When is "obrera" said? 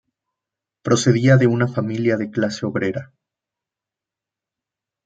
2.65-3.13